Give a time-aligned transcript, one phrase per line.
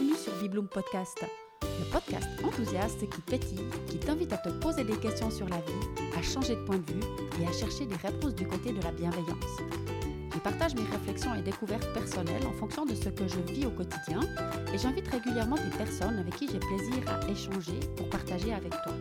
[0.00, 1.26] Bienvenue sur Bibloom Podcast,
[1.62, 6.16] le podcast enthousiaste qui pétille, qui t'invite à te poser des questions sur la vie,
[6.18, 7.02] à changer de point de vue
[7.38, 9.60] et à chercher des réponses du côté de la bienveillance.
[10.32, 13.70] Je partage mes réflexions et découvertes personnelles en fonction de ce que je vis au
[13.70, 14.20] quotidien
[14.72, 18.94] et j'invite régulièrement des personnes avec qui j'ai plaisir à échanger pour partager avec toi.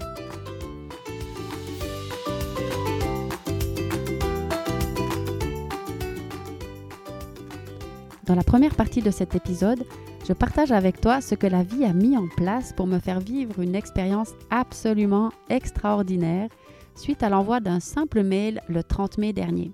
[8.25, 9.85] Dans la première partie de cet épisode,
[10.29, 13.19] je partage avec toi ce que la vie a mis en place pour me faire
[13.19, 16.49] vivre une expérience absolument extraordinaire
[16.93, 19.71] suite à l'envoi d'un simple mail le 30 mai dernier.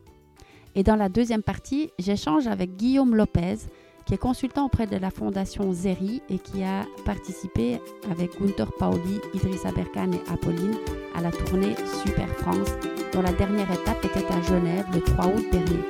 [0.74, 3.58] Et dans la deuxième partie, j'échange avec Guillaume Lopez,
[4.06, 9.20] qui est consultant auprès de la fondation Zeri et qui a participé avec Gunther Paoli,
[9.34, 10.78] Idrissa Berkan et Apolline
[11.16, 11.76] à la tournée
[12.06, 12.70] Super France,
[13.12, 15.84] dont la dernière étape était à Genève le 3 août dernier.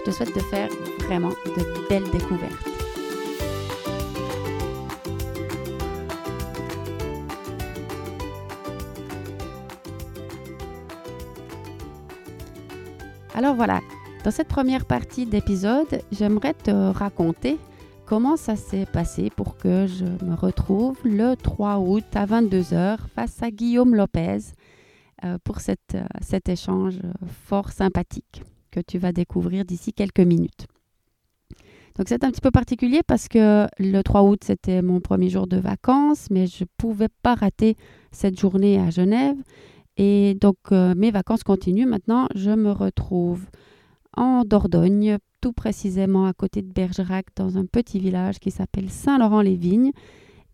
[0.00, 0.68] Je te souhaite de faire
[1.06, 2.77] vraiment de belles découvertes.
[13.38, 13.80] Alors voilà,
[14.24, 17.56] dans cette première partie d'épisode, j'aimerais te raconter
[18.04, 23.40] comment ça s'est passé pour que je me retrouve le 3 août à 22h face
[23.40, 24.38] à Guillaume Lopez
[25.24, 26.98] euh, pour euh, cet échange
[27.44, 30.66] fort sympathique que tu vas découvrir d'ici quelques minutes.
[31.94, 35.46] Donc c'est un petit peu particulier parce que le 3 août, c'était mon premier jour
[35.46, 37.76] de vacances, mais je ne pouvais pas rater
[38.10, 39.36] cette journée à Genève.
[39.98, 41.86] Et donc euh, mes vacances continuent.
[41.86, 43.46] Maintenant, je me retrouve
[44.16, 49.92] en Dordogne, tout précisément à côté de Bergerac, dans un petit village qui s'appelle Saint-Laurent-les-Vignes.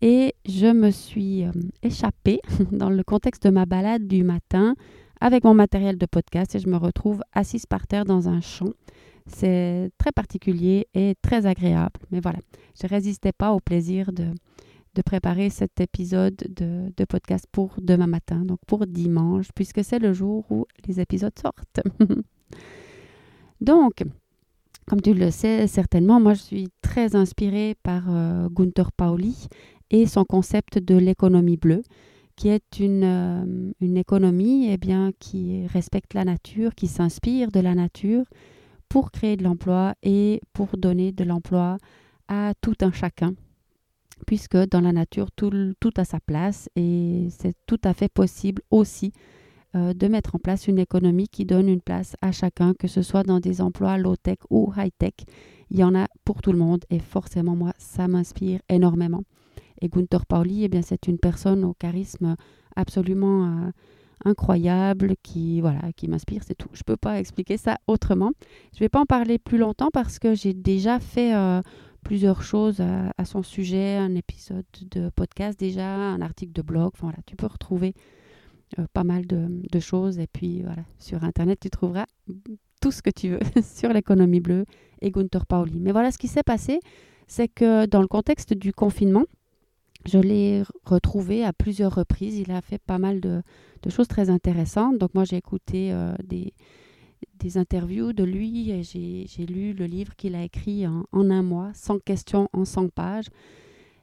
[0.01, 4.75] Et je me suis euh, échappée dans le contexte de ma balade du matin
[5.21, 8.73] avec mon matériel de podcast et je me retrouve assise par terre dans un champ
[9.27, 11.99] c'est très particulier et très agréable.
[12.11, 12.39] Mais voilà,
[12.79, 14.27] je ne résistais pas au plaisir de,
[14.95, 20.13] de préparer cet épisode de, podcast pour demain matin, donc pour dimanche, puisque c'est le
[20.13, 21.81] jour où les épisodes sortent.
[23.61, 24.03] donc,
[24.87, 29.47] comme tu le sais certainement, moi je suis très inspirée par euh, Gunther Pauli
[29.91, 31.83] et son concept de l'économie bleue,
[32.35, 38.25] qui est une, euh, économie eh qui respecte la nature, qui s'inspire de la nature,
[38.87, 41.77] pour créer de l'emploi et pour donner de l'emploi
[42.27, 43.33] à tout un chacun,
[44.25, 48.61] puisque dans la nature, tout, tout a sa place et c'est tout à fait possible
[48.71, 49.11] aussi
[49.75, 53.01] euh, de mettre en place une économie qui donne une place à chacun, que ce
[53.01, 55.13] soit dans des emplois low-tech ou high-tech.
[55.69, 59.23] Il y en a pour tout le monde et forcément, moi, ça m'inspire énormément.
[59.81, 62.35] Et Gunther Pauli, eh c'est une personne au charisme
[62.75, 63.45] absolument...
[63.45, 63.71] Euh,
[64.23, 68.31] incroyable qui voilà qui m'inspire c'est tout je peux pas expliquer ça autrement
[68.73, 71.61] je vais pas en parler plus longtemps parce que j'ai déjà fait euh,
[72.05, 77.07] plusieurs choses à, son sujet un épisode de podcast déjà un article de blog enfin,
[77.07, 77.95] voilà tu peux retrouver
[78.77, 82.05] euh, pas mal de, choses et puis voilà sur internet tu trouveras
[82.79, 84.65] tout ce que tu veux sur l'économie bleue
[85.01, 86.79] et Gunther Pauli mais voilà ce qui s'est passé
[87.27, 89.25] c'est que dans le contexte du confinement
[90.05, 92.37] je l'ai retrouvé à plusieurs reprises.
[92.37, 93.41] Il a fait pas mal de,
[93.89, 94.99] choses très intéressantes.
[94.99, 96.53] Donc moi, j'ai écouté euh, des,
[97.39, 101.99] des, interviews de lui j'ai lu le livre qu'il a écrit en, un mois, 100
[101.99, 103.27] questions en 100 pages.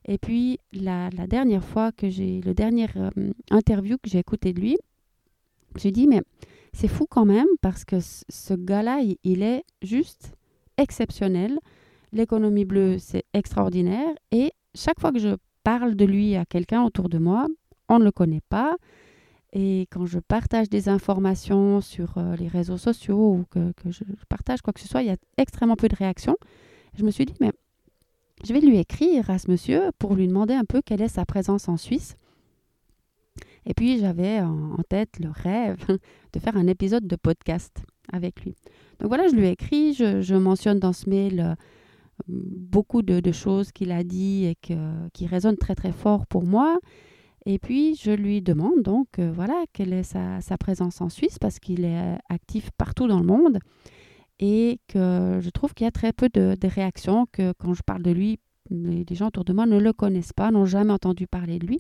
[0.06, 3.11] Et puis, la, dernière fois que j'ai, le dernier euh,
[3.50, 4.77] interview que j'ai écouté de lui,
[5.77, 6.22] j'ai dit, mais
[6.72, 10.34] c'est fou quand même parce que ce gars-là, il est juste
[10.77, 11.59] exceptionnel.
[12.12, 14.15] L'économie bleue, c'est extraordinaire.
[14.32, 17.47] Et chaque fois que je parle de lui à quelqu'un autour de moi,
[17.88, 18.77] on ne le connaît pas.
[19.53, 24.63] Et quand je partage des informations sur euh, les réseaux sociaux ou que, je partage
[24.63, 26.37] quoi que ce soit, il y a extrêmement peu de réactions.
[26.97, 27.53] Je me suis dit, mais
[28.45, 31.27] je vais lui écrire à ce monsieur pour lui demander un peu quelle est sa
[31.27, 32.17] présence en Suisse.
[33.67, 35.87] Et puis j'avais en, tête le rêve
[36.33, 38.56] de faire un épisode de podcast avec lui.
[38.99, 41.55] Donc voilà, je lui ai écrit, je, mentionne dans ce mail euh,
[42.26, 44.56] beaucoup de, choses qu'il a dit et
[45.12, 46.79] qui résonnent très très fort pour moi.
[47.44, 51.59] Et puis je lui demande donc euh, voilà quelle est sa, présence en Suisse parce
[51.59, 53.59] qu'il est actif partout dans le monde
[54.39, 58.03] et que je trouve qu'il y a très peu de, réactions, que quand je parle
[58.03, 58.41] de lui,
[58.71, 61.79] les, gens autour de moi ne le connaissent pas, n'ont jamais entendu parler de lui.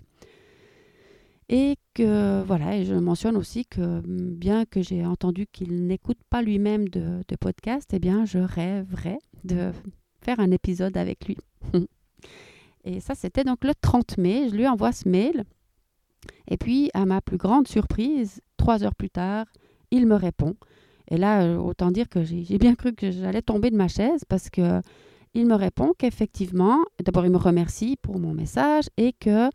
[1.48, 6.40] Et que voilà, et je mentionne aussi que bien que j'ai entendu qu'il n'écoute pas
[6.40, 9.72] lui-même de, de podcast, eh bien je rêverais de
[10.20, 11.36] faire un épisode avec lui.
[12.84, 14.48] Et ça, c'était donc le 30 mai.
[14.50, 15.44] Je lui envoie ce mail.
[16.48, 19.46] Et puis, à ma plus grande surprise, trois heures plus tard,
[19.90, 20.56] il me répond.
[21.08, 24.24] Et là, euh, autant dire que j'ai bien cru que j'allais tomber de ma chaise
[24.28, 24.80] parce que
[25.34, 29.48] il me répond qu'effectivement, d'abord il me remercie pour mon message et que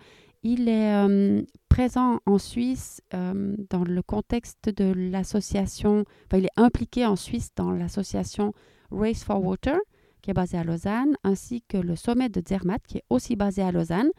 [0.44, 6.58] il est euh, présent en Suisse euh, dans le contexte de l'association, enfin il est
[6.60, 8.54] impliqué en Suisse dans l'association
[8.92, 9.78] Race for Water,
[10.22, 13.62] qui est basée à Lausanne, ainsi que le sommet de Zermatt, qui est aussi basé
[13.62, 14.10] à Lausanne,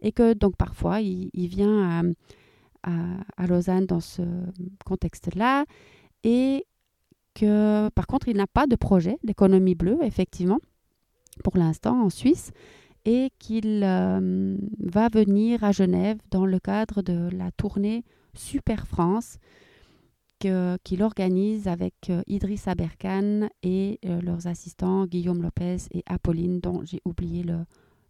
[0.00, 2.04] et que donc parfois il, vient
[2.82, 2.92] à,
[3.36, 4.22] à, Lausanne dans ce
[4.84, 5.64] contexte-là,
[6.24, 6.64] et
[7.34, 10.58] que par contre il n'a pas de projet d'économie bleue, effectivement,
[11.44, 12.52] pour l'instant en Suisse,
[13.04, 19.38] et qu'il euh, va venir à Genève dans le cadre de la tournée Super France
[20.38, 26.82] qu'il organise avec euh, Idriss Aberkan et euh, leurs assistants Guillaume Lopez et Apolline, dont
[26.84, 27.64] j'ai oublié le...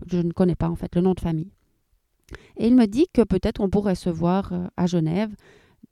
[0.06, 1.50] Je ne connais pas en fait le nom de famille.
[2.56, 5.34] Et il me dit que peut-être on pourrait se voir à Genève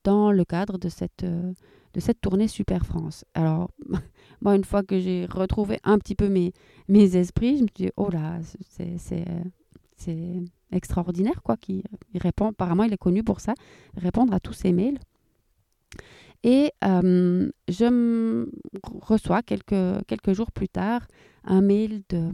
[0.04, 3.24] dans le cadre de cette, de cette tournée Super France.
[3.34, 3.70] Alors,
[4.42, 6.52] moi, une fois que j'ai retrouvé un petit peu mes,
[6.88, 11.82] mes esprits, je me suis dit, oh là, c'est extraordinaire, quoi, qu'il
[12.14, 12.48] répond.
[12.48, 13.54] Apparemment, il est connu pour ça,
[13.96, 14.98] répondre à tous ses mails.
[16.46, 18.46] Et euh, je
[18.84, 21.04] reçois quelques, quelques jours plus tard
[21.43, 22.31] un mail de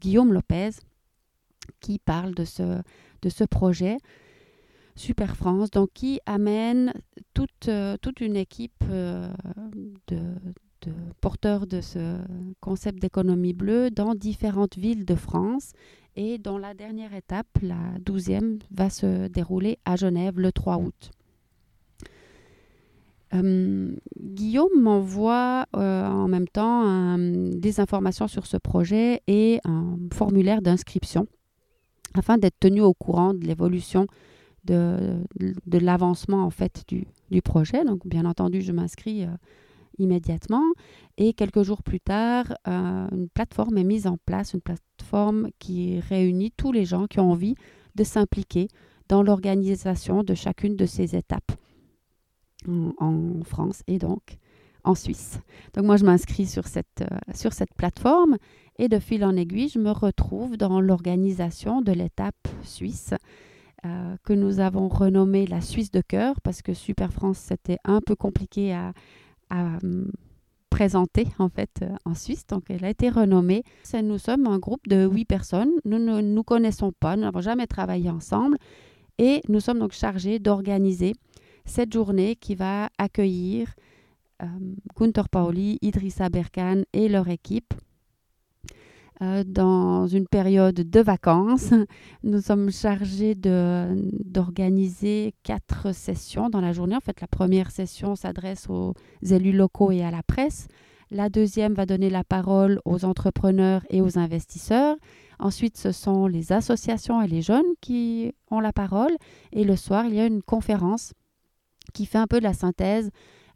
[0.00, 0.70] Guillaume Lopez
[1.80, 2.80] qui parle de ce,
[3.20, 3.98] de ce projet
[4.96, 6.94] Super France, donc qui amène
[7.34, 9.28] toute, euh, toute une équipe euh,
[10.08, 10.18] de,
[11.20, 12.16] porteurs de ce
[12.60, 15.72] concept d'économie bleue dans différentes villes de France
[16.16, 21.10] et dont la dernière étape, la douzième, va se dérouler à Genève le 3 août.
[23.32, 31.26] Euh, Guillaume m'envoie en même temps des informations sur ce projet et un formulaire d'inscription
[32.14, 34.06] afin d'être tenu au courant de l'évolution
[34.64, 35.24] de,
[35.70, 37.84] l'avancement en fait du, du, projet.
[37.84, 39.28] Donc bien entendu, je m'inscris euh,
[39.98, 40.64] immédiatement
[41.16, 46.00] et quelques jours plus tard, euh, une plateforme est mise en place, une plateforme qui
[46.00, 47.54] réunit tous les gens qui ont envie
[47.94, 48.68] de s'impliquer
[49.08, 51.52] dans l'organisation de chacune de ces étapes
[52.66, 54.38] en, France et donc
[54.84, 55.40] en Suisse.
[55.74, 58.36] Donc moi, je m'inscris sur cette, euh, sur cette plateforme
[58.78, 63.12] et de fil en aiguille, je me retrouve dans l'organisation de l'étape suisse
[63.84, 68.00] euh, que nous avons renommé la Suisse de cœur parce que Super France, c'était un
[68.00, 68.92] peu compliqué à,
[69.50, 70.10] hum,
[70.70, 72.46] présenter en fait euh, en Suisse.
[72.46, 73.62] Donc elle a été renommée.
[74.02, 75.72] Nous sommes un groupe de huit personnes.
[75.84, 78.56] Nous ne nous connaissons pas, nous n'avons jamais travaillé ensemble
[79.18, 81.14] et nous sommes donc chargés d'organiser
[81.70, 83.72] cette journée qui va accueillir
[84.42, 84.46] euh,
[84.98, 87.72] Gunther Pauli, Idrissa Berkan et leur équipe
[89.22, 91.72] euh, dans une période de vacances.
[92.24, 96.96] Nous sommes chargés d'organiser quatre sessions dans la journée.
[96.96, 100.66] En fait, la première session s'adresse aux élus locaux et à la presse.
[101.12, 104.96] La deuxième va donner la parole aux entrepreneurs et aux investisseurs.
[105.38, 109.12] Ensuite, ce sont les associations et les jeunes qui ont la parole.
[109.52, 111.12] Et le soir, il y a une conférence
[111.92, 113.10] qui fait un peu de la synthèse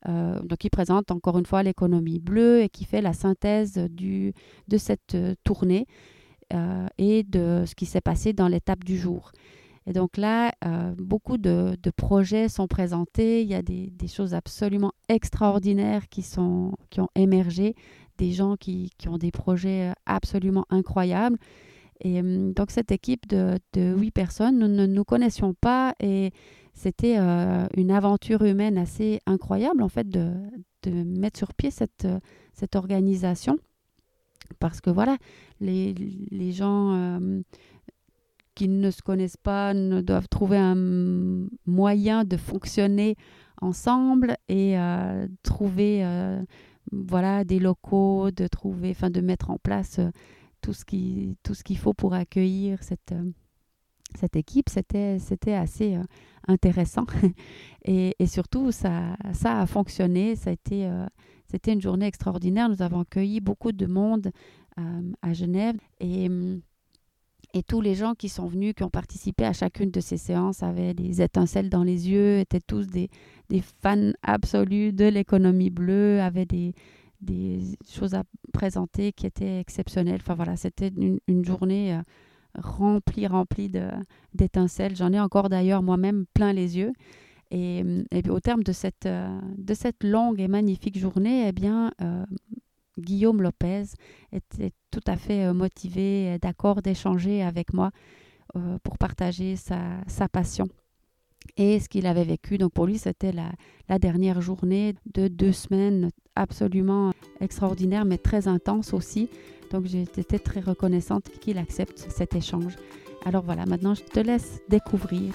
[0.09, 4.35] euh, donc, qui présente encore une fois l'économie bleue et qui fait la synthèse du,
[4.69, 5.87] de cette euh, tournée
[6.53, 9.33] euh, et de ce qui s'est passé dans l'étape du jour.
[9.87, 10.51] Et donc là,
[10.97, 13.43] beaucoup de, projets sont présentés.
[13.43, 17.75] Il y a des, choses absolument extraordinaires qui, sont, qui ont émergé,
[18.17, 21.37] des gens qui, qui ont des projets absolument incroyables.
[22.05, 26.33] Et donc cette équipe de, de huit personnes, nous ne nous connaissions pas et
[26.75, 30.33] c'était euh, une aventure humaine assez incroyable, en fait, de,
[30.87, 32.07] mettre sur pied cette,
[32.53, 33.57] cette organisation.
[34.59, 35.17] Parce que voilà,
[35.61, 37.41] les, les gens euh,
[38.55, 40.77] qui ne se connaissent pas ne doivent trouver un
[41.65, 43.17] moyen de fonctionner
[43.63, 44.77] ensemble et
[45.43, 46.05] trouver
[46.93, 50.01] voilà, des locaux, de trouver, enfin de mettre en place
[50.65, 53.15] tout ce qui tout ce qu'il faut pour accueillir cette
[54.17, 56.03] cette équipe, c'était, c'était assez euh,
[56.47, 57.07] intéressant.
[57.85, 60.37] et, et, surtout, ça, ça a fonctionné.
[60.37, 61.07] Ça a été, euh,
[61.51, 62.69] c'était une journée extraordinaire.
[62.69, 64.31] Nous avons accueilli beaucoup de monde
[64.79, 65.77] euh, à Genève.
[66.01, 66.29] Et,
[67.55, 70.63] et tous les gens qui sont venus, qui ont participé à chacune de ces séances,
[70.63, 73.11] avaient des étincelles dans les yeux, étaient tous des,
[73.49, 76.75] des fans absolus de l'économie bleue, avaient des,
[77.25, 80.21] des choses à présenter qui étaient exceptionnelles.
[80.21, 80.93] Enfin voilà, c'était
[81.27, 81.99] une, journée
[82.55, 83.71] rempli, rempli
[84.35, 84.97] d'étincelles.
[84.97, 86.93] J'en ai encore d'ailleurs moi-même plein les yeux.
[87.51, 87.85] Et,
[88.29, 92.25] au terme de cette, euh, de cette longue et magnifique journée, eh bien, euh,
[92.99, 93.85] Guillaume Lopez
[94.33, 97.91] était tout à fait euh, motivé, d'accord d'échanger avec moi
[98.85, 100.69] pour partager sa, sa, passion
[101.57, 102.59] et ce qu'il avait vécu.
[102.59, 103.51] Donc pour lui, c'était la,
[103.89, 109.29] la, dernière journée de deux semaines absolument extraordinaire, mais très intense aussi.
[109.71, 112.77] Donc j'étais très reconnaissante qu'il accepte cet échange.
[113.25, 115.33] Alors voilà, maintenant je te laisse découvrir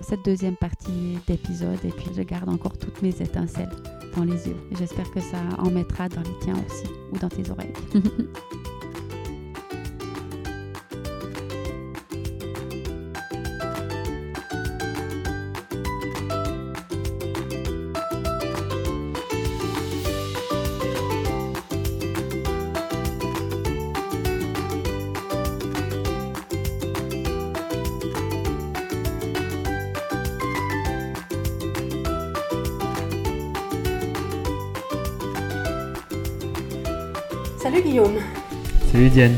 [0.00, 3.70] cette deuxième partie d'épisode et puis je garde encore toutes mes étincelles
[4.16, 4.56] dans les yeux.
[4.78, 7.72] J'espère que ça en mettra dans les tiens aussi ou dans tes oreilles.
[37.70, 38.16] Salut Guillaume.
[38.90, 39.36] Salut Diane.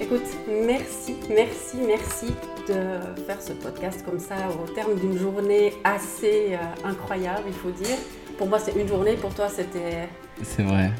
[0.00, 0.26] Écoute,
[0.66, 2.34] merci, merci, merci
[2.66, 7.70] de faire ce podcast comme ça au terme d'une journée assez euh, incroyable, il faut
[7.70, 7.96] dire.
[8.38, 10.08] Pour moi, c'est une journée, pour toi, c'était.
[10.42, 10.90] C'est vrai,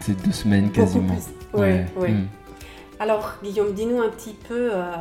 [0.00, 1.16] c'est deux semaines quasiment.
[1.54, 2.12] Oui, oui.
[2.12, 2.26] Hmm.
[3.00, 4.92] Alors, Guillaume, dis-nous un petit peu euh,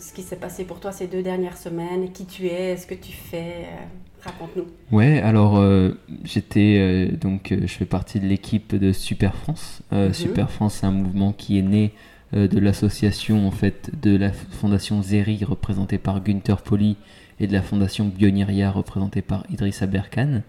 [0.00, 2.94] ce qui s'est passé pour toi ces deux dernières semaines, qui tu es, ce que
[2.94, 3.68] tu fais?
[3.68, 3.86] Euh,
[4.22, 4.66] Raconte-nous.
[4.92, 9.82] Ouais, alors euh, j'étais euh, donc euh, je fais partie de l'équipe de Super France.
[9.92, 10.12] Mhm.
[10.12, 11.92] Super France, c'est un mouvement qui est né
[12.32, 16.96] de l'association en fait de la fondation Zeri représentée par Günther Poli
[17.40, 20.44] et de la fondation Bioniria représentée par Idrissa Berkane.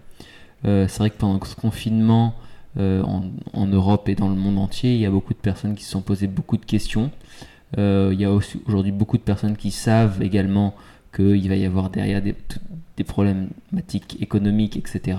[0.62, 2.36] c'est vrai que pendant ce confinement
[2.78, 5.82] en, en, Europe et dans le monde entier, il y a beaucoup de personnes qui
[5.82, 7.10] se sont posées beaucoup de questions.
[7.76, 10.76] il y a aujourd'hui beaucoup de personnes qui savent également
[11.14, 12.34] qu'il va y avoir derrière des,
[12.96, 15.18] des problématiques économiques, etc.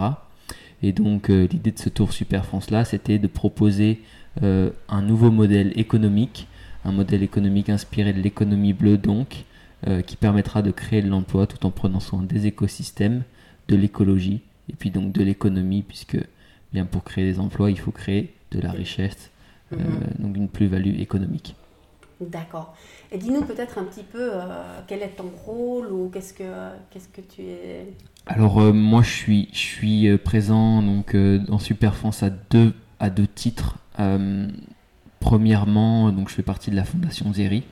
[0.83, 4.01] Et donc euh, l'idée de ce Tour Super France là, c'était de proposer
[4.43, 6.47] euh, un nouveau modèle économique,
[6.83, 9.45] un modèle économique inspiré de l'économie bleue donc,
[9.87, 13.23] euh, qui permettra de créer de l'emploi tout en prenant soin des écosystèmes,
[13.69, 16.17] de l'écologie et puis donc de l'économie, puisque
[16.73, 19.31] bien pour créer des emplois, il faut créer de la richesse,
[19.71, 19.79] mhm.
[20.19, 21.55] donc une plus-value économique.
[22.29, 22.73] D'accord.
[23.11, 26.43] Et dis-nous peut-être un petit peu euh, quel est ton rôle ou qu'est-ce que,
[26.89, 27.87] qu'est-ce que tu es?
[28.25, 32.73] Alors euh, moi je suis, je suis euh, présent donc, dans Super France à deux,
[32.99, 33.77] à deux titres.
[35.19, 37.63] premièrement, donc, je fais partie de la fondation Zeri.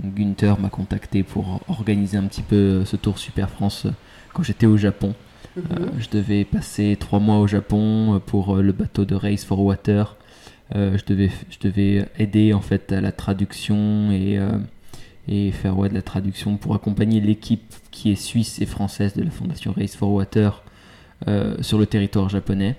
[0.00, 3.86] Donc, Gunther m'a contacté pour organiser un petit peu ce tour Super France
[4.32, 5.14] quand j'étais au Japon.
[5.54, 5.90] Mhm.
[5.98, 10.16] je devais passer trois mois au Japon pour le bateau de Race for Water
[10.74, 15.94] euh, je, devais, je devais aider en fait à la traduction et, euh, faire de
[15.94, 20.10] la traduction pour accompagner l'équipe qui est suisse et française de la fondation Race for
[20.10, 20.62] Water
[21.28, 22.76] euh, sur le territoire japonais.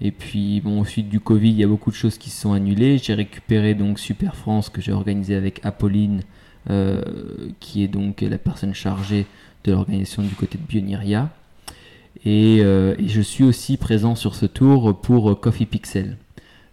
[0.00, 2.42] Et puis, bon, au suite du Covid, il y a beaucoup de choses qui se
[2.42, 2.98] sont annulées.
[2.98, 6.22] J'ai récupéré donc Super France que j'ai organisé avec Apolline,
[7.60, 9.24] qui est donc la personne chargée
[9.64, 11.30] de l'organisation du côté de Bioniria.
[12.26, 16.18] Et, je suis aussi présent sur ce tour pour Coffee Pixel.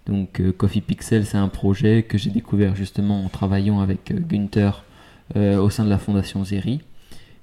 [0.08, 4.20] Donc euh, Coffee Pixel, c'est un projet que j'ai découvert justement en travaillant avec euh,
[4.20, 4.84] Gunther
[5.36, 6.82] euh, au sein de la fondation Zeri.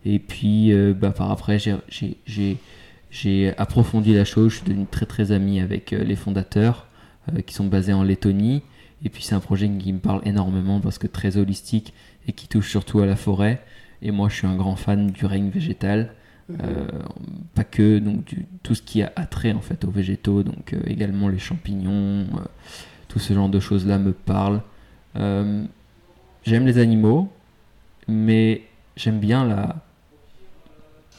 [0.05, 1.59] Et puis bah, par après,
[3.11, 6.87] j'ai approfondi la chose, je suis devenu très très ami avec les fondateurs
[7.45, 8.63] qui sont basés en Lettonie.
[9.05, 11.93] Et puis c'est un projet qui me parle énormément parce que très holistique
[12.27, 13.63] et qui touche surtout à la forêt.
[14.01, 16.15] Et moi je suis un grand fan du règne végétal.
[16.63, 16.89] Euh,
[17.55, 21.29] pas que donc tout ce qui a attrait en fait aux végétaux, donc euh, également
[21.29, 22.45] les champignons, euh,
[23.09, 24.61] tout ce genre de choses là me parle.
[25.15, 27.31] j'aime les animaux,
[28.09, 28.63] mais
[28.97, 29.77] j'aime bien la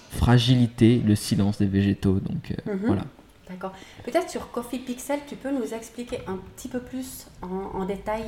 [0.09, 2.79] fragilité, le silence des végétaux, donc mhm.
[2.85, 3.03] voilà.
[3.49, 3.73] D'accord.
[4.05, 8.23] Peut-être sur Coffee Pixel, tu peux nous expliquer un petit peu plus en, en détail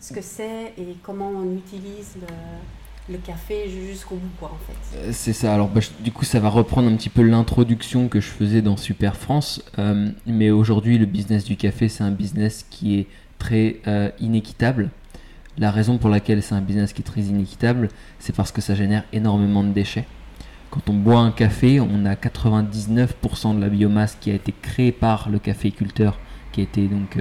[0.00, 2.26] ce que c'est et comment on utilise le,
[3.08, 4.98] le café jusqu'au bout, quoi, en fait.
[4.98, 5.54] Euh, c'est ça.
[5.54, 8.76] Alors, bah, du coup, ça va reprendre un petit peu l'introduction que je faisais dans
[8.76, 9.62] Super France.
[9.78, 13.06] Euh, mais aujourd'hui, le business du café, c'est un business qui est
[13.38, 14.90] très euh, inéquitable.
[15.58, 17.88] La raison pour laquelle c'est un business qui est très inéquitable,
[18.18, 20.06] c'est parce que ça génère énormément de déchets.
[20.70, 24.92] Quand on boit un café, on a 99% de la biomasse qui a été créée
[24.92, 26.18] par le caféiculteur,
[26.52, 27.18] qui a été donc,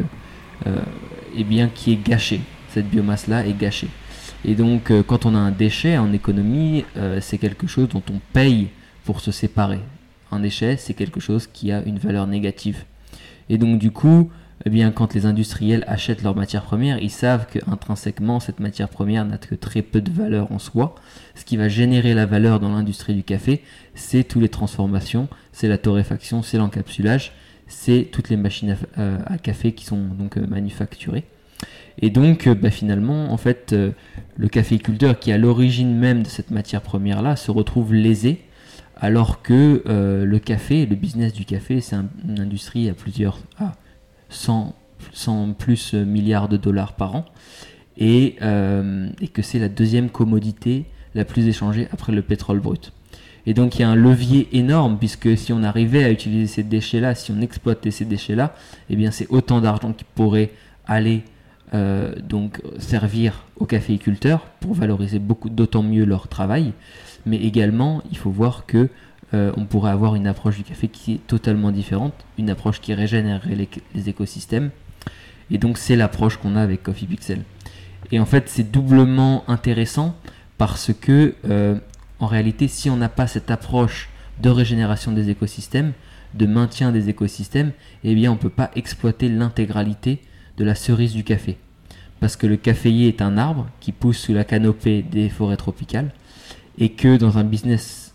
[1.35, 2.41] eh bien, qui est gâchée.
[2.69, 3.87] Cette biomasse-là est gâchée.
[4.45, 8.03] Et donc, euh, quand on a un déchet en économie, euh, c'est quelque chose dont
[8.09, 8.69] on paye
[9.03, 9.79] pour se séparer.
[10.31, 12.85] Un déchet, c'est quelque chose qui a une valeur négative.
[13.49, 14.29] Et donc, du coup,
[14.65, 19.25] eh bien, quand les industriels achètent leur matière première, ils savent qu'intrinsèquement, cette matière première
[19.25, 20.95] n'a que très peu de valeur en soi.
[21.35, 23.63] Ce qui va générer la valeur dans l'industrie du café,
[23.95, 27.33] c'est toutes les transformations, c'est la torréfaction, c'est l'encapsulage,
[27.67, 31.25] c'est toutes les machines à, euh, café qui sont donc manufacturées.
[32.01, 33.91] Et donc, euh, bah, finalement, en fait, euh,
[34.37, 38.41] le caféiculteur qui est à l'origine même de cette matière première-là se retrouve lésé,
[38.95, 41.95] alors que euh, le café, le business du café, c'est
[42.27, 43.73] une industrie à plusieurs, à
[44.29, 44.75] 100
[45.13, 47.25] 100 plus milliards de dollars par an
[47.97, 48.35] et,
[49.21, 52.91] et que c'est la deuxième commodité la plus échangée après le pétrole brut.
[53.45, 56.63] Et donc il y a un levier énorme puisque si on arrivait à utiliser ces
[56.63, 58.53] déchets-là, si on exploitait ces déchets-là,
[58.89, 60.51] eh bien c'est autant d'argent qui pourrait
[60.85, 61.23] aller
[61.73, 66.73] euh, donc servir aux caféiculteurs pour valoriser beaucoup d'autant mieux leur travail.
[67.25, 68.89] Mais également, il faut voir que
[69.35, 72.93] euh, on pourrait avoir une approche du café qui est totalement différente, une approche qui
[72.93, 74.71] régénérerait les, écosystèmes.
[75.51, 77.43] Et donc c'est l'approche qu'on a avec Coffee Pixel.
[78.11, 80.15] Et en fait, c'est doublement intéressant
[80.57, 81.77] parce que euh,
[82.19, 84.09] en réalité, si on n'a pas cette approche
[84.41, 85.93] de régénération des écosystèmes,
[86.33, 87.71] de maintien des écosystèmes,
[88.03, 90.21] eh bien on ne peut pas exploiter l'intégralité
[90.59, 91.57] de la cerise du café.
[92.19, 96.11] Parce que le caféier est un arbre qui pousse sous la canopée des forêts tropicales
[96.77, 98.13] et que dans un business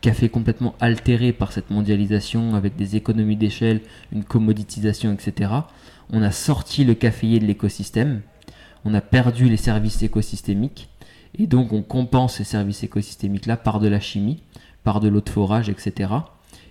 [0.00, 3.82] café complètement altéré par cette mondialisation avec des économies d'échelle,
[4.12, 5.52] une commoditisation, etc.,
[6.10, 8.22] on a sorti le caféier de l'écosystème,
[8.84, 10.88] on a perdu les services écosystémiques
[11.38, 14.42] et donc on compense ces services écosystémiques-là par de la chimie,
[14.84, 16.10] par de l'eau de forage, etc.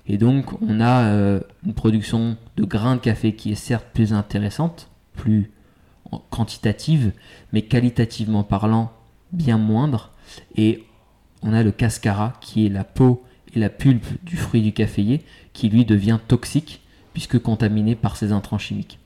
[0.07, 4.13] Et donc on a euh, une production de grains de café qui est certes plus
[4.13, 5.51] intéressante, plus
[6.29, 7.13] quantitative,
[7.53, 8.91] mais qualitativement parlant
[9.31, 10.11] bien moindre.
[10.55, 10.83] Et
[11.41, 15.23] on a le cascara qui est la peau et la pulpe du fruit du caféier
[15.53, 16.81] qui lui devient toxique
[17.13, 18.99] puisque contaminé par ces intrants chimiques.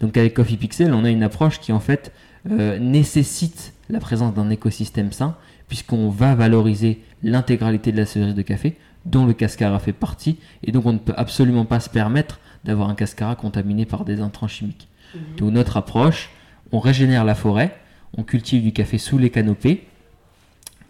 [0.00, 2.12] Donc avec Coffee Pixel, on a une approche qui en fait
[2.50, 5.36] euh, nécessite la présence d'un écosystème sain,
[5.68, 10.72] puisqu'on va valoriser l'intégralité de la cerise de café, dont le cascara fait partie, et
[10.72, 14.48] donc on ne peut absolument pas se permettre d'avoir un cascara contaminé par des intrants
[14.48, 14.88] chimiques.
[15.14, 15.20] Mhm.
[15.38, 16.30] Donc notre approche,
[16.70, 17.76] on régénère la forêt,
[18.16, 19.86] on cultive du café sous les canopées.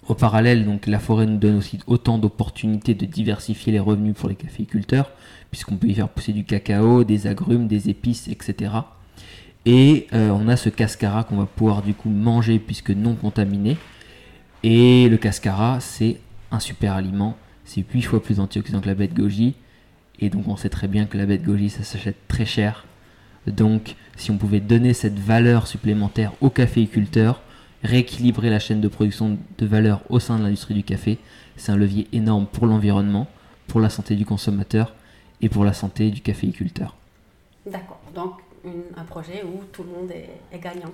[0.09, 4.29] Au parallèle, donc la forêt nous donne aussi autant d'opportunités de diversifier les revenus pour
[4.29, 5.11] les caféiculteurs,
[5.51, 8.73] puisqu'on peut y faire pousser du cacao, des agrumes, des épices, etc.
[9.65, 13.77] Et euh, on a ce cascara qu'on va pouvoir du coup manger puisque non contaminé.
[14.65, 16.19] Et le cascara, c'est
[16.51, 17.37] un super aliment.
[17.75, 19.55] C'est 8 fois plus antioxydant que la bête goji.
[20.21, 22.85] Et donc on sait très bien que la bête goji, ça s'achète très cher.
[23.47, 27.41] Donc si on pouvait donner cette valeur supplémentaire aux caféiculteurs,
[27.83, 31.17] rééquilibrer la chaîne de production de valeur au sein de l'industrie du café,
[31.57, 33.27] c'est un levier énorme pour l'environnement,
[33.69, 34.95] pour la santé du consommateur
[35.41, 36.95] et pour la santé du caféiculteur.
[37.65, 38.03] D'accord.
[38.15, 38.35] Donc
[38.99, 40.93] un projet où tout le monde est, gagnant.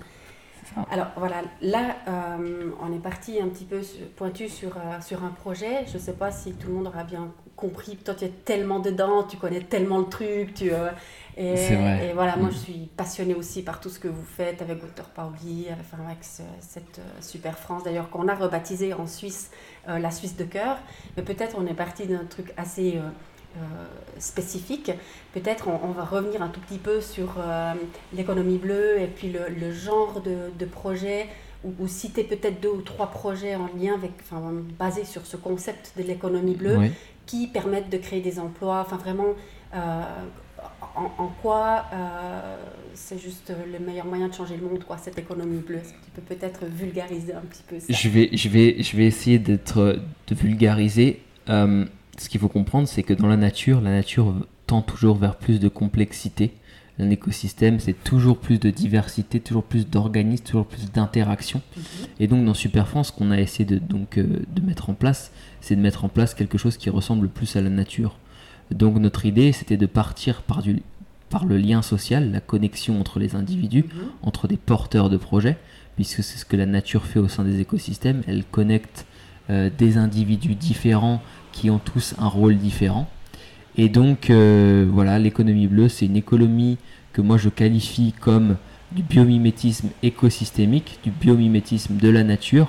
[0.90, 3.80] Alors voilà, là euh, on est parti un petit peu
[4.16, 5.86] pointu sur, euh, sur un projet.
[5.86, 7.96] Je ne sais pas si tout le monde aura bien compris.
[7.96, 10.54] Toi tu es tellement dedans, tu connais tellement le truc.
[10.54, 10.90] Tu, euh,
[11.36, 12.52] et, et, voilà, moi mm.
[12.52, 17.00] je suis passionnée aussi par tout ce que vous faites avec Dr Pauli, avec cette
[17.20, 19.50] super France d'ailleurs qu'on a rebaptisé en Suisse
[19.86, 20.78] la Suisse de cœur.
[21.16, 23.00] Mais peut-être on est parti d'un truc assez
[23.56, 23.60] euh,
[24.18, 24.92] spécifique.
[25.32, 27.72] Peut-être on, va revenir un tout petit peu sur euh,
[28.12, 31.28] l'économie bleue et puis le, genre de, de projet
[31.64, 35.94] ou, citer peut-être deux ou trois projets en lien avec, enfin, basés sur ce concept
[35.96, 36.76] de l'économie bleue
[37.24, 38.84] qui permettent de créer des emplois.
[38.86, 39.34] Enfin, vraiment,
[39.74, 40.02] euh,
[40.94, 41.86] en, quoi
[42.92, 46.04] c'est juste le meilleur moyen de changer le monde, quoi, cette économie bleue Est-ce que
[46.04, 47.86] tu peux peut-être vulgariser un petit peu ça?
[47.88, 51.22] Je vais, je vais, je vais essayer d'être, de vulgariser
[52.20, 54.34] ce qu'il faut comprendre, c'est que dans la nature, la nature
[54.66, 56.52] tend toujours vers plus de complexité.
[57.00, 61.62] Un écosystème, c'est toujours plus de diversité, toujours plus d'organismes, toujours plus d'interactions.
[61.76, 61.82] Mhm.
[62.20, 64.94] Et donc dans Super France, ce qu'on a essayé de, donc, euh, de mettre en
[64.94, 68.16] place, c'est de mettre en place quelque chose qui ressemble plus à la nature.
[68.72, 70.82] Donc notre idée, c'était de partir par, du,
[71.30, 74.08] par le lien social, la connexion entre les individus, mhm.
[74.22, 75.56] entre des porteurs de projets,
[75.94, 78.22] puisque c'est ce que la nature fait au sein des écosystèmes.
[78.26, 79.06] Elle connecte
[79.50, 81.22] euh, des individus différents
[81.58, 83.08] qui ont tous un rôle différent.
[83.76, 86.78] Et donc, euh, voilà, l'économie bleue, c'est une économie
[87.12, 88.56] que moi je qualifie comme
[88.92, 92.68] du biomimétisme écosystémique, du biomimétisme de la nature.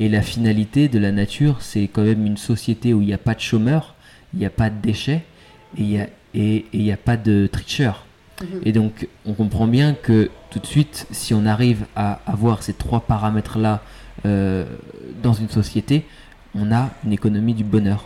[0.00, 3.18] Et la finalité de la nature, c'est quand même une société où il n'y a
[3.18, 3.94] pas de chômeurs,
[4.32, 5.22] il n'y a pas de déchets
[5.78, 8.04] et il n'y a, et, a pas de tricheurs.
[8.42, 8.60] Mhm.
[8.64, 12.72] Et donc, on comprend bien que tout de suite, si on arrive à avoir ces
[12.72, 13.82] trois paramètres-là
[14.26, 14.64] euh,
[15.22, 16.04] dans une société,
[16.56, 18.04] on a une économie du bonheur.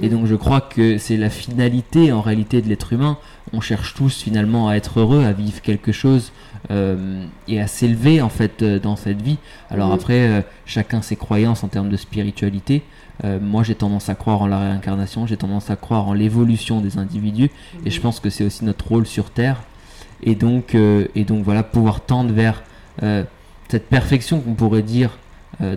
[0.00, 3.18] Et donc je crois que c'est la finalité en réalité de l'être humain.
[3.52, 6.32] On cherche tous finalement à être heureux, à vivre quelque chose
[6.70, 9.38] euh, et à s'élever en fait euh, dans cette vie.
[9.70, 9.94] Alors mhm.
[9.94, 12.82] après, euh, chacun ses croyances en termes de spiritualité.
[13.40, 16.98] moi j'ai tendance à croire en la réincarnation, j'ai tendance à croire en l'évolution des
[16.98, 17.50] individus
[17.84, 18.02] et je mhm.
[18.02, 19.62] pense que c'est aussi notre rôle sur Terre.
[20.24, 22.62] Et donc, et donc voilà, pouvoir tendre vers
[23.68, 25.18] cette perfection qu'on pourrait dire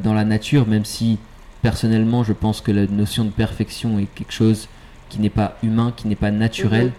[0.03, 1.17] dans la nature, même si
[1.65, 4.67] personnellement, je pense que la notion de perfection est quelque chose
[5.09, 6.93] qui n'est pas humain, qui n'est pas naturel, mhm.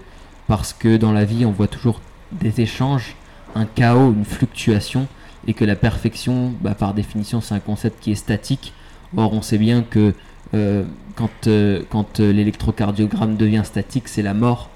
[0.49, 2.01] parce que dans la vie, on voit toujours
[2.33, 3.15] des échanges
[3.55, 5.07] un chaos, une fluctuation,
[5.47, 8.73] et que la perfection, bah, par définition, c'est un concept qui est statique.
[9.17, 10.15] Or, on sait bien que
[10.53, 10.83] euh,
[11.15, 14.71] quand, euh, quand euh, l'électrocardiogramme devient statique, c'est la mort.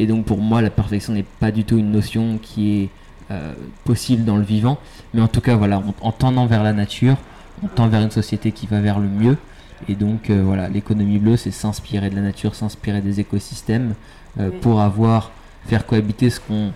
[0.00, 2.88] Et donc, pour moi, la perfection n'est pas du tout une notion qui est
[3.84, 4.78] possible dans le vivant.
[5.14, 7.16] Mais en tout cas, voilà, en tendant vers la nature,
[7.62, 9.36] on tend vers une société qui va vers le mieux.
[9.88, 13.94] Et donc, voilà, l'économie bleue, c'est s'inspirer de la nature, s'inspirer des écosystèmes
[14.62, 15.32] pour avoir,
[15.66, 16.72] faire cohabiter ce qu'on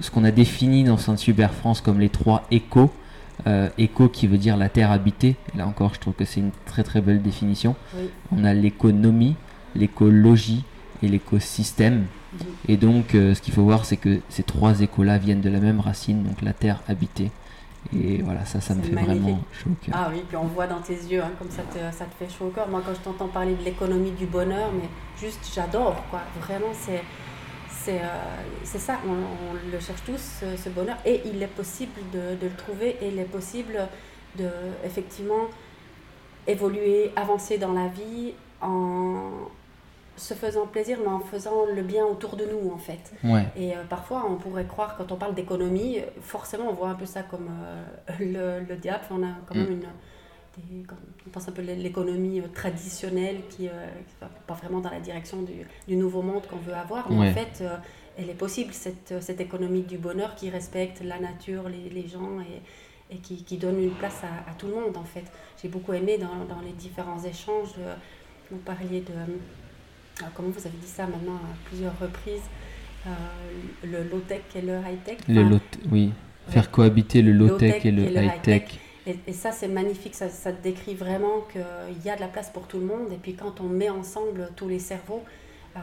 [0.00, 2.90] ce qu'on a défini dans Sainte Super France comme les trois échos.
[3.46, 5.36] Euh, écho qui veut dire la terre habitée.
[5.56, 7.74] Là encore, je trouve que c'est une très très belle définition.
[8.30, 9.34] On a l'économie,
[9.74, 10.64] l'écologie
[11.02, 12.04] et l'écosystème.
[12.68, 15.60] Et donc, euh, ce qu'il faut voir, c'est que ces trois échos-là viennent de la
[15.60, 17.30] même racine, donc la terre habitée.
[17.94, 19.94] Et voilà, ça, ça me fait vraiment chaud au cœur.
[19.96, 22.30] Ah oui, puis on voit dans tes yeux, hein, comme ça te, ça te fait
[22.30, 22.68] chaud au cœur.
[22.68, 24.88] Moi, quand je t'entends parler de l'économie du bonheur, mais
[25.20, 26.20] juste, j'adore, quoi.
[26.40, 27.02] Vraiment, c'est
[27.88, 27.98] euh,
[28.64, 33.08] ça, on, le cherche tous, ce, bonheur, et il est possible de, le trouver, et
[33.08, 33.78] il est possible
[34.38, 34.48] de,
[34.84, 35.48] effectivement,
[36.46, 39.30] évoluer, avancer dans la vie en
[40.16, 43.12] se faisant plaisir, mais en faisant le bien autour de nous, en fait.
[43.56, 47.06] Et euh, parfois, on pourrait croire, quand on parle d'économie, forcément, on voit un peu
[47.06, 47.48] ça comme
[48.20, 49.72] euh, le, diable, on a quand même mm.
[49.72, 49.86] une
[51.26, 53.86] on pense un peu l'économie euh, traditionnelle qui euh,
[54.20, 57.62] va pas vraiment dans la direction du, nouveau monde qu'on veut avoir, mais en fait,
[57.62, 57.76] euh,
[58.18, 62.40] elle est possible, cette, cette économie du bonheur qui respecte la nature, les, les gens
[62.40, 65.24] et, et qui, qui, donne une place à, à, tout le monde, en fait.
[65.60, 67.74] J'ai beaucoup aimé dans, dans, les différents échanges,
[68.50, 69.14] vous parliez de,
[70.34, 72.42] comment vous avez dit ça maintenant à plusieurs reprises,
[73.84, 75.18] le low-tech et le high-tech?
[75.90, 76.12] oui,
[76.48, 78.78] faire cohabiter le low-tech et le high-tech.
[79.04, 82.68] Et, ça, c'est magnifique, ça, ça, décrit vraiment qu'il y a de la place pour
[82.68, 83.12] tout le monde.
[83.12, 85.24] Et puis quand on met ensemble tous les cerveaux,
[85.76, 85.80] euh,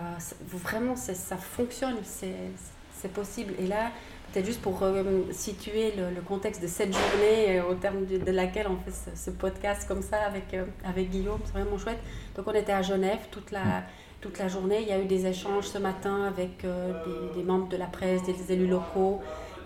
[0.51, 3.53] vraiment, ça fonctionne, c'est possible.
[3.59, 3.91] Et là,
[4.31, 8.67] peut-être juste pour euh, situer le, contexte de cette journée euh, au terme de, laquelle
[8.67, 11.99] on fait ce, podcast comme ça avec, avec Guillaume, c'est vraiment chouette.
[12.35, 13.83] Donc on était à Genève toute la,
[14.21, 14.82] toute la journée.
[14.82, 18.21] Il y a eu des échanges ce matin avec des, des, membres de la presse,
[18.23, 19.21] des élus locaux.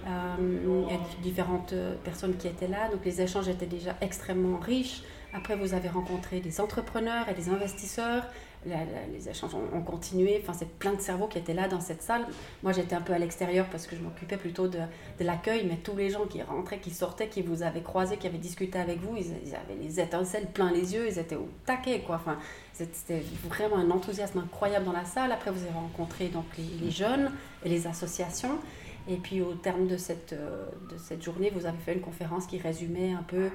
[0.06, 5.02] Euh, a différentes euh, personnes qui étaient là, donc les échanges étaient déjà extrêmement riches.
[5.34, 8.24] Après, vous avez rencontré des entrepreneurs et des investisseurs.
[8.66, 10.40] Les échanges ont, continué.
[10.42, 12.26] Enfin, c'est plein de cerveaux qui étaient là dans cette salle.
[12.62, 15.78] Moi, j'étais un peu à l'extérieur parce que je m'occupais plutôt de, de l'accueil, mais
[15.78, 19.00] tous les gens qui rentraient, qui sortaient, qui vous avaient croisé, qui avaient discuté avec
[19.00, 22.16] vous, ils, avaient les étincelles plein les yeux, ils étaient au taquet, quoi.
[22.16, 22.38] Enfin,
[22.74, 25.32] c'était vraiment un enthousiasme incroyable dans la salle.
[25.32, 27.32] Après, vous avez rencontré donc les, les jeunes
[27.64, 28.60] et les associations.
[29.08, 32.46] Et puis au terme de cette, euh, de cette journée, vous avez fait une conférence
[32.46, 33.50] qui résumait un peu,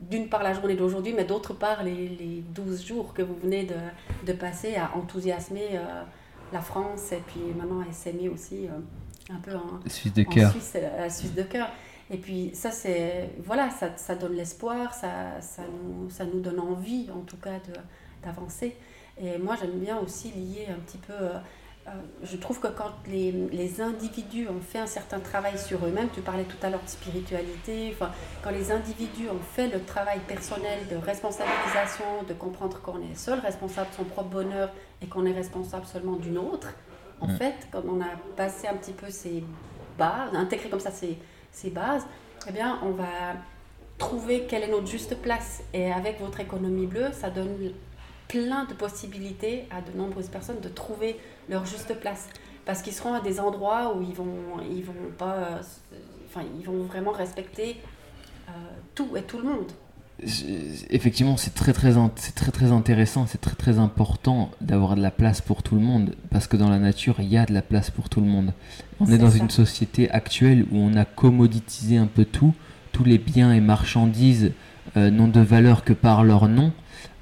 [0.00, 3.64] d'une part la journée d'aujourd'hui, mais d'autre part les, les 12 jours que vous venez
[3.64, 3.74] de,
[4.26, 6.02] de passer à enthousiasmer euh,
[6.52, 10.50] la France et puis maintenant à SMI aussi, euh, un peu en, Suisse de cœur.
[10.50, 10.76] Suisse,
[11.08, 11.68] Suisse de cœur.
[12.10, 16.60] Et puis ça, c'est voilà, ça, ça donne l'espoir, ça, ça, nous, ça nous donne
[16.60, 17.58] envie en tout cas
[18.22, 18.76] d'avancer.
[19.20, 21.38] Et moi, j'aime bien aussi lier un petit peu euh,
[22.22, 26.20] je trouve que quand les, les, individus ont fait un certain travail sur eux-mêmes, tu
[26.20, 28.10] parlais tout à l'heure de spiritualité, enfin,
[28.42, 33.38] quand les individus ont fait le travail personnel de responsabilisation, de comprendre qu'on est seul
[33.38, 34.70] responsable de son propre bonheur
[35.00, 36.74] et qu'on est responsable seulement d'une autre,
[37.20, 37.36] en mm.
[37.36, 39.44] fait, quand on a passé un petit peu ces
[39.96, 41.16] bases, intégré comme ça ces,
[41.52, 42.06] ces bases,
[42.48, 43.34] eh bien, on va
[43.98, 45.62] trouver quelle est notre juste place.
[45.72, 47.56] Et avec votre économie bleue, ça donne
[48.28, 51.16] plein de possibilités à de nombreuses personnes de trouver
[51.48, 52.28] leur juste place.
[52.64, 55.60] Parce qu'ils seront à des endroits où ils vont, ils vont pas,
[56.28, 57.76] enfin, ils vont vraiment respecter
[58.48, 58.52] euh,
[58.94, 59.72] tout et tout le monde.
[60.88, 65.10] Effectivement, c'est très très, c'est très très intéressant, c'est très très important d'avoir de la
[65.10, 67.60] place pour tout le monde, parce que dans la nature, il y a de la
[67.60, 68.54] place pour tout le monde.
[68.98, 72.54] On est, dans une société actuelle où on a commoditisé un peu tout,
[72.92, 74.52] tous les biens et marchandises
[74.96, 76.72] euh, n'ont de valeur que par leur nom.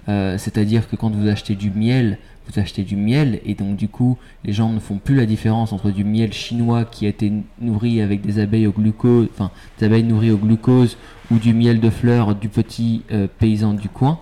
[0.09, 3.89] Euh, c'est-à-dire que quand vous achetez du miel, vous achetez du miel et donc du
[3.89, 7.33] coup les gens ne font plus la différence entre du miel chinois qui a été
[7.61, 10.97] nourri avec des abeilles au glucose, enfin des abeilles nourries au glucose
[11.31, 14.21] ou du miel de fleurs du petit euh, paysan du coin.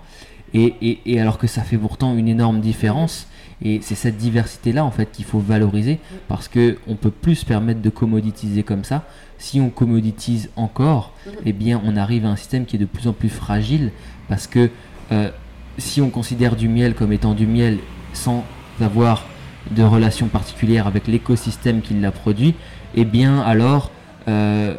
[0.55, 3.27] Et, et, alors que ça fait pourtant une énorme différence.
[3.65, 7.47] Et c'est cette diversité-là en fait qu'il faut valoriser parce que on peut plus se
[7.47, 9.07] permettre de commoditiser comme ça.
[9.39, 11.15] Si on commoditise encore,
[11.47, 13.93] eh bien on arrive à un système qui est de plus en plus fragile
[14.29, 14.69] parce que
[15.13, 15.31] euh,
[15.79, 17.79] si on considère du miel comme étant du miel
[18.13, 18.45] sans
[18.81, 19.25] avoir
[19.71, 22.55] de relation particulière avec l'écosystème qui l'a produit,
[22.95, 23.91] eh bien alors
[24.29, 24.77] euh,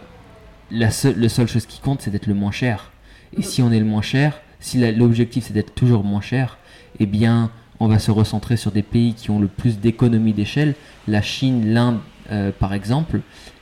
[0.71, 2.91] la, seule, chose qui compte c'est d'être le moins cher.
[3.35, 6.57] Et si on est le moins cher, si l'objectif c'est d'être toujours moins cher,
[6.99, 10.75] eh bien on va se recentrer sur des pays qui ont le plus d'économies d'échelle,
[11.07, 11.99] la Chine, l'Inde
[12.31, 13.21] euh, par exemple,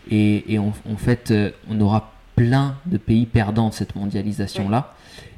[0.09, 1.33] Et, en, fait,
[1.69, 4.93] on aura plein de pays perdants de cette mondialisation-là.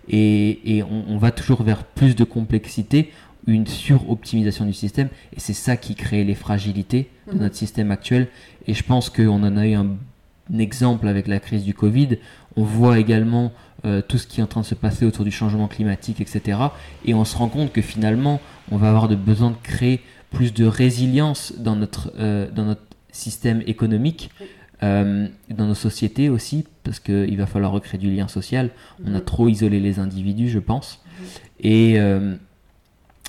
[0.10, 3.12] Et, on, va toujours vers plus de complexité,
[3.48, 5.10] une suroptimisation du système.
[5.36, 7.42] Et c'est ça qui crée les fragilités de mhm.
[7.42, 8.28] notre système actuel.
[8.68, 9.98] Et je pense qu'on en a eu un,
[10.60, 12.18] exemple avec la crise du Covid.
[12.58, 13.54] On voit également
[13.86, 16.60] euh, tout ce qui est en train de se passer autour du changement climatique, etc.
[17.06, 20.02] Et on se rend compte que finalement, on va avoir de besoin de créer
[20.32, 24.32] plus de résilience dans notre, euh, dans notre système économique.
[24.82, 28.70] Euh, dans nos sociétés aussi, parce qu'il va falloir recréer du lien social.
[29.06, 29.24] On a mhm.
[29.24, 31.00] trop isolé les individus, je pense.
[31.06, 31.26] Mhm.
[31.62, 32.36] Et, euh,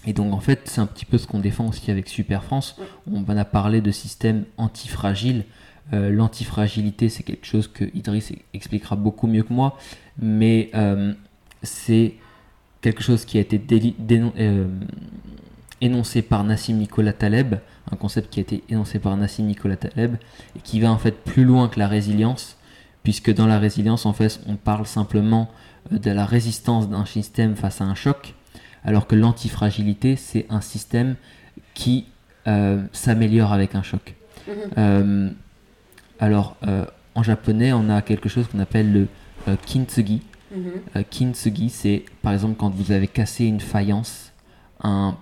[0.07, 2.79] et donc, en fait, c'est un petit peu ce qu'on défend aussi avec Super France.
[3.11, 5.45] On a parlé de système antifragile.
[5.93, 9.79] Euh, L'antifragilité, c'est quelque chose que Idriss expliquera beaucoup mieux que moi,
[10.19, 11.15] mais euh,
[11.63, 12.15] c'est
[12.81, 13.61] quelque chose qui a été
[15.81, 17.57] énoncé par Nassim Nicolas Taleb
[17.91, 20.17] un concept qui a été énoncé par Nassim Nicolas Taleb
[20.57, 22.57] et qui va en fait plus loin que la résilience,
[23.03, 25.51] puisque dans la résilience, en fait, on parle simplement
[25.93, 28.35] euh, de la résistance d'un système face à un choc,
[28.85, 31.17] alors que l'antifragilité, c'est un système
[31.75, 32.07] qui
[32.47, 34.15] euh, s'améliore avec un choc.
[34.47, 34.55] Mhm.
[34.79, 35.31] Euh,
[36.21, 36.57] alors,
[37.15, 39.09] en japonais, on a quelque chose qu'on appelle le
[39.67, 40.23] kintsugi.
[40.55, 41.05] Mhm.
[41.11, 44.33] kintsugi, c'est par exemple quand vous avez cassé une faïence,
[44.83, 45.17] un,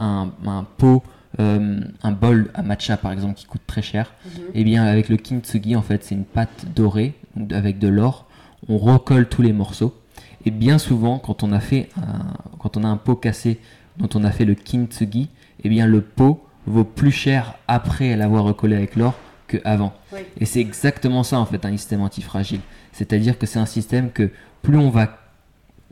[0.00, 1.02] un, un pot
[1.40, 4.44] euh, un bol à matcha par exemple qui coûte très cher, et mhm.
[4.54, 7.14] eh bien avec le kintsugi en fait c'est une pâte dorée
[7.50, 8.26] avec de l'or,
[8.68, 9.96] on recolle tous les morceaux
[10.44, 13.58] et bien souvent quand on a fait un, quand on a un pot cassé
[13.98, 15.28] dont on a fait le kintsugi,
[15.64, 19.14] eh bien le pot vaut plus cher après l'avoir recollé avec l'or
[19.48, 19.92] que avant.
[20.38, 22.60] Et c'est exactement ça en fait un système antifragile.
[22.92, 24.30] C'est-à-dire que c'est un système que
[24.62, 25.18] plus on va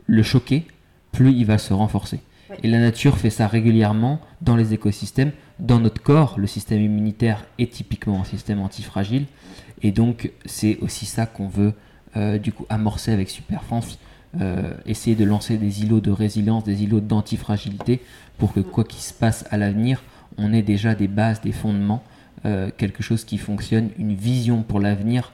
[0.07, 0.65] le choquer,
[1.11, 2.21] plus il va se renforcer.
[2.63, 5.31] Et la nature fait ça régulièrement dans les écosystèmes.
[5.59, 9.25] Dans notre corps, le système immunitaire est typiquement un système antifragile.
[9.81, 11.73] Et donc, c'est aussi ça qu'on veut
[12.17, 13.99] euh, du coup amorcer avec Super France.
[14.39, 17.99] Euh, essayer de lancer des îlots de résilience, des îlots d'antifragilité
[18.37, 20.03] pour que quoi qu'il se passe à l'avenir,
[20.37, 22.01] on ait déjà des bases, des fondements,
[22.45, 25.33] euh, quelque chose qui fonctionne, une vision pour l'avenir.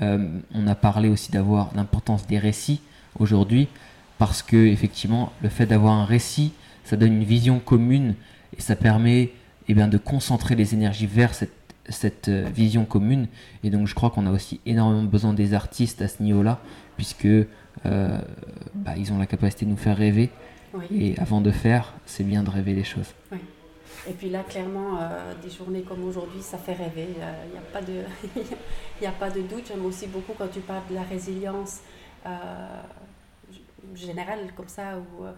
[0.00, 2.80] on a parlé aussi d'avoir l'importance des récits
[3.18, 3.68] aujourd'hui
[4.18, 6.52] parce que effectivement le fait d'avoir un récit
[6.86, 8.14] ça donne une vision commune
[8.56, 9.32] et ça permet
[9.68, 13.26] eh bien, de concentrer les énergies vers cette, euh, vision commune
[13.64, 16.60] et donc je crois qu'on a aussi énormément besoin des artistes à ce niveau là
[16.96, 17.28] puisque
[17.84, 18.18] euh,
[18.74, 20.30] bah, ils ont la capacité de nous faire rêver
[20.90, 23.38] et avant de faire c'est bien de rêver les choses oui.
[24.08, 27.08] Et puis là, clairement, euh, des journées comme aujourd'hui, ça fait rêver.
[27.08, 28.04] Il n'y a, pas de,
[29.06, 29.64] a pas de doute.
[29.66, 31.80] J'aime aussi beaucoup quand tu parles de la résilience
[33.94, 35.32] générale comme ça, euh,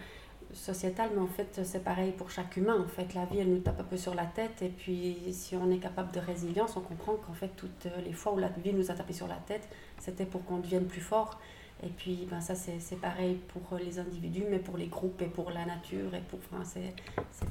[0.52, 2.82] sociétale, mais en fait, c'est pareil pour chaque humain.
[2.82, 4.62] En fait, la vie, elle nous tape un peu sur la tête.
[4.62, 8.32] Et puis, si on est capable de résilience, on comprend qu'en fait, toutes les fois
[8.32, 11.38] où la vie nous a tapé sur la tête, c'était pour qu'on devienne plus fort.
[11.84, 15.50] Et puis, ben, ça, c'est pareil pour les individus, mais pour les groupes et pour
[15.50, 16.12] la nature.
[16.14, 16.64] Et pour, enfin,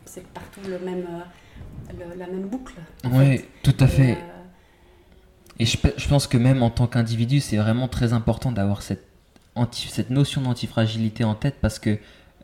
[0.05, 1.05] c'est partout le même,
[1.91, 2.75] euh, la même boucle.
[3.05, 4.13] Oui, tout à fait.
[4.13, 4.43] Euh,
[5.59, 9.07] et je, je, pense que même en tant qu'individu, c'est vraiment très important d'avoir cette
[9.71, 11.97] cette notion d'antifragilité en tête parce que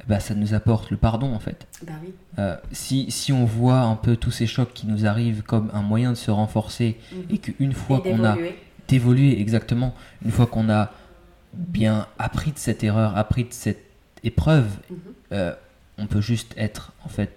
[0.07, 1.67] bah, ça nous apporte le pardon en fait.
[1.85, 2.13] Bah oui.
[2.39, 5.81] Euh, si, si, on voit un peu tous ces chocs qui nous arrivent comme un
[5.81, 7.23] moyen de se renforcer mhm.
[7.29, 8.37] et qu'une fois qu'on a
[8.87, 9.93] d'évoluer exactement,
[10.25, 10.91] une fois qu'on a
[11.53, 13.83] bien appris de cette erreur, appris de cette
[14.23, 14.97] épreuve, mhm.
[15.31, 15.55] euh,
[15.97, 17.31] on peut juste être en fait,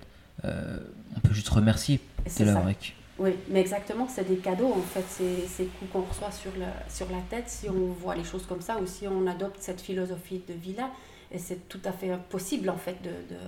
[0.45, 0.79] euh,
[1.17, 2.95] on peut juste remercier vécu.
[3.19, 6.67] Oui, mais exactement, c'est des cadeaux en fait, c'est ces coups qu'on reçoit sur, le,
[6.89, 9.81] sur la tête si on voit les choses comme ça ou si on adopte cette
[9.81, 10.91] philosophie de vie-là.
[11.33, 13.41] Et c'est tout à fait possible en fait de, de,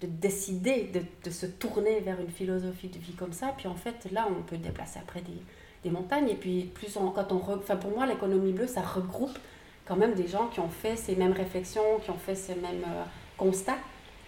[0.00, 3.54] de décider de, de, se tourner vers une philosophie de vie comme ça.
[3.56, 5.42] Puis en fait, là, on peut déplacer après des,
[5.84, 6.28] des montagnes.
[6.28, 7.36] Et puis, plus on, quand on.
[7.36, 9.38] Enfin, pour moi, l'économie bleue, ça regroupe
[9.90, 12.84] quand même des gens qui ont fait ces mêmes réflexions, qui ont fait ces mêmes
[12.86, 13.02] euh,
[13.36, 13.76] constats.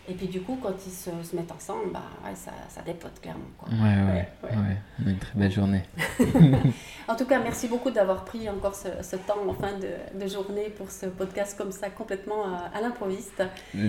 [0.08, 3.20] Et puis du coup, quand ils se, se mettent ensemble, bah, ouais, ça, ça, dépote
[3.20, 3.40] clairement.
[3.56, 3.68] Quoi.
[3.68, 4.76] Ouais, ouais, ouais, ouais.
[5.00, 5.82] On a une très belle journée.
[7.08, 10.28] en tout cas, merci beaucoup d'avoir pris encore ce, ce, temps en fin de, de,
[10.28, 13.44] journée pour ce podcast comme ça, complètement euh, à l'improviste.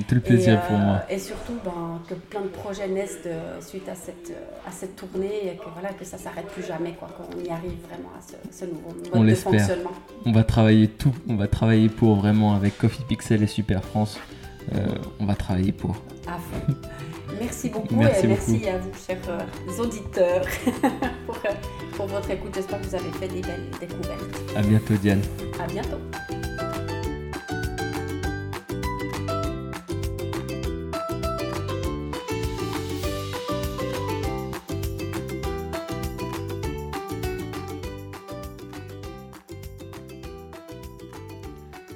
[0.07, 1.01] Tout le plaisir pour moi.
[1.09, 4.33] Euh, et surtout, ben, que plein de projets naissent de, suite à cette,
[4.67, 7.49] à cette tournée et que, voilà, que ça ne s'arrête plus jamais, quoi, qu'on y
[7.49, 9.91] arrive vraiment à ce, ce nouveau mode on de fonctionnement.
[10.27, 14.19] On va travailler tout, on va travailler pour vraiment avec Coffee Pixel et Super France
[14.19, 14.42] euh,
[15.19, 15.95] on va travailler pour.
[16.27, 16.73] À fond.
[17.39, 20.45] Merci beaucoup et merci à vous, chers euh, auditeurs,
[21.25, 21.53] pour, euh,
[21.95, 22.51] pour votre écoute.
[22.53, 24.41] J'espère que vous avez fait des belles découvertes.
[24.55, 25.21] À bientôt, Diane.
[25.59, 25.97] À bientôt.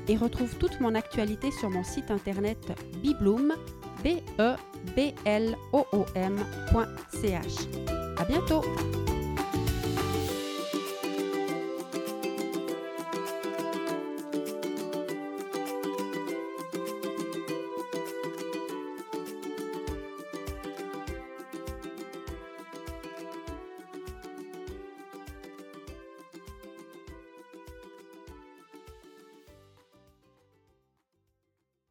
[0.07, 3.53] Et retrouve toute mon actualité sur mon site internet bibloom,
[4.03, 4.55] b e
[4.95, 7.55] b l o o m.ch.
[8.17, 8.63] À bientôt.